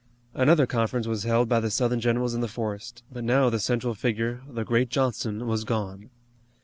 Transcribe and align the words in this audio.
Another 0.33 0.65
conference 0.65 1.05
was 1.05 1.25
held 1.25 1.47
by 1.47 1.59
the 1.59 1.69
Southern 1.69 1.99
generals 1.99 2.33
in 2.33 2.41
the 2.41 2.47
forest, 2.47 3.03
but 3.11 3.23
now 3.23 3.51
the 3.51 3.59
central 3.59 3.93
figure, 3.93 4.41
the 4.49 4.63
great 4.65 4.89
Johnston, 4.89 5.45
was 5.45 5.63
gone. 5.63 6.09